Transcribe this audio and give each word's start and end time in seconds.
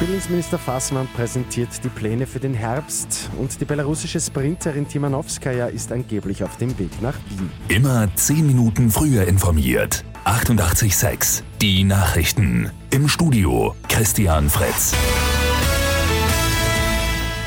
Bildungsminister 0.00 0.58
Fassmann 0.58 1.06
präsentiert 1.14 1.68
die 1.84 1.90
Pläne 1.90 2.26
für 2.26 2.40
den 2.40 2.54
Herbst 2.54 3.28
und 3.38 3.60
die 3.60 3.66
belarussische 3.66 4.18
Sprinterin 4.18 4.88
Timanowskaja 4.88 5.66
ist 5.66 5.92
angeblich 5.92 6.42
auf 6.42 6.56
dem 6.56 6.78
Weg 6.78 7.02
nach 7.02 7.16
Wien. 7.28 7.50
Immer 7.68 8.08
10 8.14 8.46
Minuten 8.46 8.90
früher 8.90 9.28
informiert. 9.28 10.02
88.6 10.24 11.42
Die 11.60 11.84
Nachrichten. 11.84 12.70
Im 12.88 13.08
Studio 13.08 13.74
Christian 13.90 14.48
Fritz. 14.48 14.94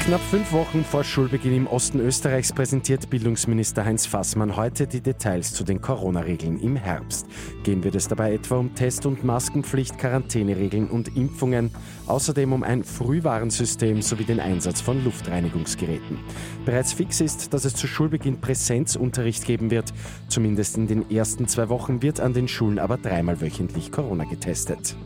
Knapp 0.05 0.19
fünf 0.19 0.51
Wochen 0.51 0.83
vor 0.83 1.05
Schulbeginn 1.05 1.55
im 1.55 1.67
Osten 1.67 2.01
Österreichs 2.01 2.51
präsentiert 2.51 3.09
Bildungsminister 3.09 3.85
Heinz 3.85 4.05
Fassmann 4.05 4.57
heute 4.57 4.85
die 4.85 4.99
Details 4.99 5.53
zu 5.53 5.63
den 5.63 5.79
Corona-Regeln 5.79 6.59
im 6.59 6.75
Herbst. 6.75 7.25
Gehen 7.63 7.85
wird 7.85 7.95
es 7.95 8.09
dabei 8.09 8.33
etwa 8.33 8.57
um 8.57 8.75
Test- 8.75 9.05
und 9.05 9.23
Maskenpflicht, 9.23 9.97
Quarantäneregeln 9.97 10.89
und 10.89 11.15
Impfungen, 11.15 11.71
außerdem 12.05 12.51
um 12.51 12.63
ein 12.63 12.83
Frühwarnsystem 12.83 14.01
sowie 14.01 14.25
den 14.25 14.41
Einsatz 14.41 14.81
von 14.81 15.01
Luftreinigungsgeräten. 15.05 16.19
Bereits 16.65 16.91
fix 16.91 17.21
ist, 17.21 17.53
dass 17.53 17.63
es 17.63 17.73
zu 17.73 17.87
Schulbeginn 17.87 18.41
Präsenzunterricht 18.41 19.45
geben 19.45 19.71
wird. 19.71 19.93
Zumindest 20.27 20.75
in 20.75 20.87
den 20.87 21.09
ersten 21.11 21.47
zwei 21.47 21.69
Wochen 21.69 22.01
wird 22.01 22.19
an 22.19 22.33
den 22.33 22.49
Schulen 22.49 22.77
aber 22.77 22.97
dreimal 22.97 23.39
wöchentlich 23.39 23.93
Corona 23.93 24.25
getestet. 24.25 24.97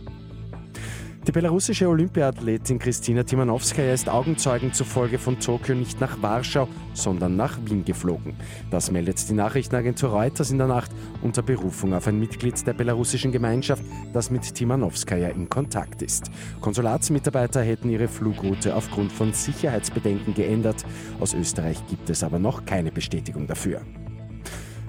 Die 1.28 1.34
belarussische 1.34 1.90
Olympiathletin 1.90 2.80
Kristina 2.80 3.22
Timanowskaja 3.22 3.92
ist 3.92 4.08
Augenzeugen 4.08 4.72
zufolge 4.72 5.20
von 5.20 5.38
Tokio 5.38 5.76
nicht 5.76 6.00
nach 6.00 6.22
Warschau, 6.22 6.70
sondern 6.94 7.36
nach 7.36 7.60
Wien 7.66 7.84
geflogen. 7.84 8.34
Das 8.72 8.92
meldet 8.92 9.28
die 9.28 9.34
Nachrichtenagentur 9.34 10.12
Reuters 10.12 10.52
in 10.52 10.58
der 10.58 10.68
Nacht 10.68 10.90
unter 11.22 11.42
Berufung 11.42 11.94
auf 11.94 12.08
ein 12.08 12.18
Mitglied 12.18 12.66
der 12.66 12.72
belarussischen 12.72 13.34
Gemeinschaft, 13.34 13.84
das 14.14 14.32
mit 14.32 14.56
Timanowskaja 14.56 15.28
in 15.28 15.50
Kontakt 15.50 16.02
ist. 16.02 16.32
Konsulatsmitarbeiter 16.62 17.62
hätten 17.62 17.90
ihre 17.90 18.08
Flugroute 18.08 18.74
aufgrund 18.74 19.12
von 19.12 19.34
Sicherheitsbedenken 19.34 20.34
geändert. 20.34 20.86
Aus 21.20 21.34
Österreich 21.34 21.86
gibt 21.90 22.10
es 22.10 22.24
aber 22.24 22.40
noch 22.40 22.64
keine 22.64 22.94
Bestätigung 22.94 23.48
dafür. 23.48 23.82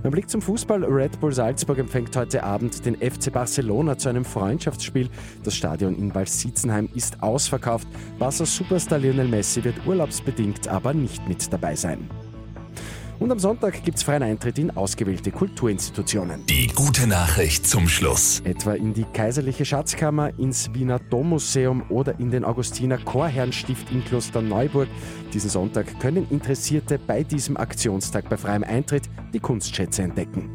Ein 0.05 0.13
Blick 0.13 0.31
zum 0.31 0.41
Fußball. 0.41 0.85
Red 0.85 1.19
Bull 1.19 1.33
Salzburg 1.33 1.79
empfängt 1.79 2.17
heute 2.17 2.45
Abend 2.45 2.87
den 2.87 2.95
FC 2.95 3.33
Barcelona 3.33 3.99
zu 3.99 4.09
einem 4.09 4.25
Freundschaftsspiel. 4.25 5.09
Das 5.43 5.57
Stadion 5.57 5.97
in 5.97 6.11
Balsitzenheim 6.11 6.89
ist 6.95 7.21
ausverkauft. 7.21 7.89
Barca 8.19 8.47
Superstar 8.47 9.01
Lionel 9.01 9.27
Messi 9.27 9.65
wird 9.65 9.87
urlaubsbedingt 9.87 10.69
aber 10.69 10.95
nicht 10.95 11.29
mit 11.29 11.53
dabei 11.53 11.75
sein. 11.75 12.09
Und 13.19 13.33
am 13.33 13.39
Sonntag 13.39 13.83
gibt 13.83 13.99
es 13.99 14.05
freien 14.05 14.23
Eintritt 14.23 14.59
in 14.59 14.71
ausgewählte 14.77 15.33
Kulturinstitutionen. 15.33 16.47
Die 16.47 16.69
gute 16.69 17.07
Nachricht 17.07 17.67
zum 17.67 17.89
Schluss. 17.89 18.41
Etwa 18.45 18.75
in 18.75 18.95
die 18.95 19.05
Kaiserliche 19.13 19.65
Schatzkammer, 19.65 20.31
ins 20.39 20.73
Wiener 20.73 21.01
Dommuseum 21.01 21.83
oder 21.91 22.19
in 22.21 22.31
den 22.31 22.45
Augustiner 22.45 22.99
Chorherrenstift 22.99 23.91
in 23.91 24.05
Klosterneuburg. 24.05 24.89
Diesen 25.33 25.51
Sonntag 25.51 25.99
können 25.99 26.29
Interessierte 26.31 26.99
bei 26.99 27.25
diesem 27.25 27.57
Aktionstag 27.57 28.29
bei 28.29 28.37
freiem 28.37 28.63
Eintritt 28.63 29.05
die 29.35 29.41
Kunstschätze 29.41 30.03
entdecken. 30.03 30.55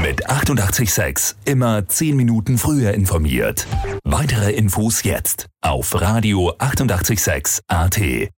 Mit 0.00 0.28
886 0.28 1.36
immer 1.46 1.86
10 1.86 2.16
Minuten 2.16 2.58
früher 2.58 2.92
informiert. 2.92 3.66
Weitere 4.04 4.52
Infos 4.52 5.02
jetzt 5.02 5.46
auf 5.60 6.00
Radio 6.00 6.54
886 6.58 7.60
AT. 7.66 8.30